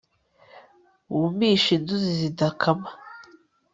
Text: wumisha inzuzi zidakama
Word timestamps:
wumisha 1.17 1.69
inzuzi 1.77 2.11
zidakama 2.19 2.89